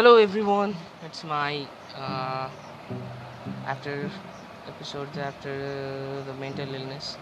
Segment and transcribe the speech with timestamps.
[0.00, 1.60] Hello everyone, it's my
[1.94, 2.48] uh,
[3.66, 4.10] after
[4.66, 7.18] episodes after the mental illness.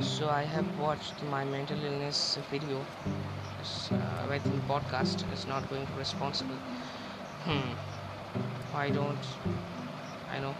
[0.00, 2.84] So I have watched my mental illness video.
[3.60, 6.58] It's, uh, I think podcast is not going to responsible.
[7.44, 7.74] Hmm.
[8.72, 9.24] Why don't
[10.32, 10.56] I know?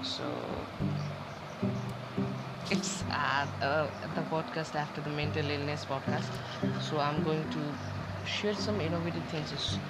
[0.00, 0.22] So
[2.70, 6.30] it's uh, uh, the podcast after the mental illness podcast.
[6.88, 7.58] So I'm going to
[8.24, 9.80] share some innovative things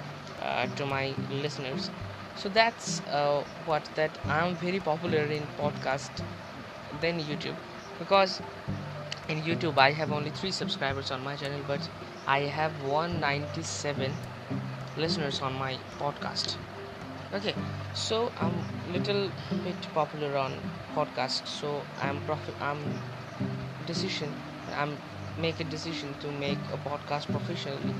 [0.45, 1.91] uh, to my listeners.
[2.35, 6.23] So that's uh, what that i'm very popular in podcast
[7.01, 7.57] than youtube.
[7.99, 8.41] Because
[9.27, 11.89] in youtube i have only three subscribers on my channel but
[12.27, 14.17] i have 197
[14.95, 16.57] listeners on my podcast.
[17.33, 17.55] Okay
[17.93, 19.31] so i'm little
[19.63, 20.61] bit popular on
[20.95, 23.01] podcast so i'm prof- i'm
[23.85, 24.41] decision
[24.73, 25.01] i'm
[25.37, 27.95] make a decision to make a podcast professionally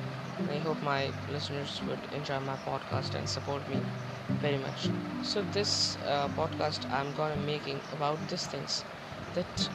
[0.49, 3.85] I hope my listeners would enjoy my podcast and support me
[4.29, 4.89] very much.
[5.21, 8.85] So this uh, podcast I'm gonna making about these things
[9.33, 9.69] that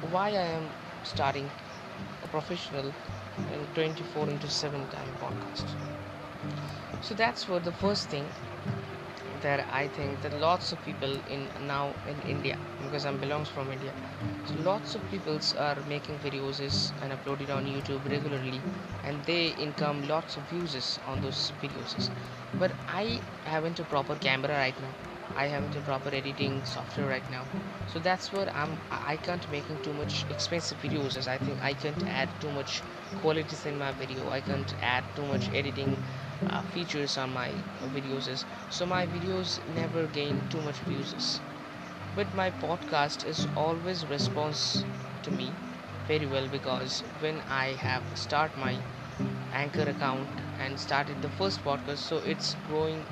[0.00, 1.52] why I am starting
[2.22, 2.94] a professional
[3.48, 5.76] in 24 into 7 time podcast.
[7.00, 8.32] So that's what the first thing
[9.42, 13.70] that I think that lots of people in now in India because I belongs from
[13.72, 13.92] India.
[14.46, 18.60] So lots of peoples are making videos and upload it on YouTube regularly
[19.04, 22.10] and they income lots of views on those videos.
[22.54, 24.94] But I haven't a proper camera right now.
[25.36, 27.44] I haven't a proper editing software right now.
[27.92, 31.74] So that's what I'm I can't making too much expensive videos as I think I
[31.74, 32.82] can't add too much
[33.20, 34.28] qualities in my video.
[34.30, 35.96] I can't add too much editing
[36.48, 41.40] uh, features on my videos is so my videos never gain too much views.
[42.14, 44.84] But my podcast is always response
[45.22, 45.56] to me
[46.06, 48.82] very well because when i have start my
[49.52, 53.06] anchor account and started the first podcast so it's growing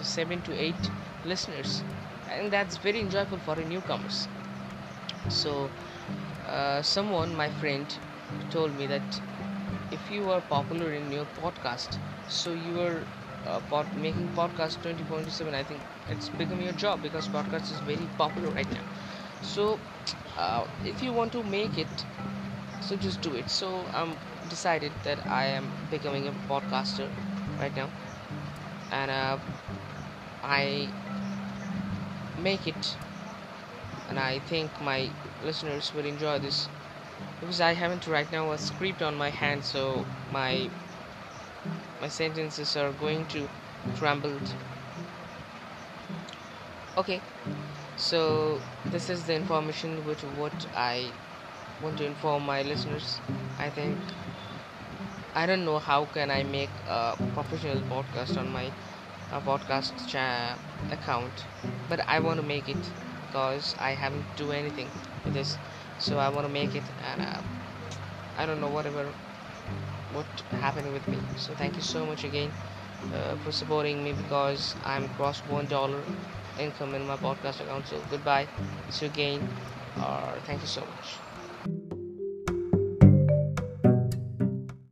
[0.00, 0.90] 7 to 8
[1.24, 1.84] listeners.
[2.26, 4.28] And that's very enjoyable for a newcomers.
[5.28, 5.72] So
[6.46, 7.98] uh, someone my friend
[8.50, 9.20] told me that
[9.90, 13.06] if you are popular in your podcast so you are
[13.46, 18.08] uh, pod- making podcast 20.7 i think it's becoming your job because podcast is very
[18.18, 18.82] popular right now.
[19.40, 19.80] So
[20.36, 22.06] uh, if you want to make it
[22.80, 23.50] so just do it.
[23.50, 24.18] So i'm
[24.48, 27.10] decided that i am becoming a podcaster
[27.58, 27.90] right now.
[28.90, 29.38] And uh,
[30.42, 30.92] i
[32.36, 32.96] make it.
[34.08, 36.68] And i think my listeners will enjoy this
[37.40, 40.70] because I haven't right now a script on my hand, so my
[41.98, 43.48] my sentences are going to
[43.94, 44.40] crumble.
[46.96, 47.22] Okay,
[47.96, 51.14] so this is the information which what I
[51.80, 53.22] want to inform my listeners.
[53.58, 54.00] I think
[55.34, 58.72] I don't know how can I make a professional podcast on my
[59.30, 60.58] uh, podcast cha-
[60.90, 61.46] account,
[61.88, 62.94] but I want to make it
[63.26, 64.92] because I haven't do anything
[65.24, 65.58] with this
[66.02, 67.42] so i want to make it and uh,
[68.36, 69.14] i don't know whatever
[70.08, 71.30] what happened with me.
[71.36, 72.54] So thank you so much again
[73.10, 76.06] uh, for supporting me because i'm cross one dollar
[76.56, 77.86] income in my podcast account.
[77.86, 78.50] So goodbye.
[78.88, 79.50] See you again.
[79.96, 81.22] Or uh, thank you so much